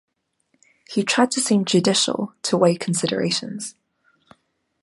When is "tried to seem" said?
1.03-1.63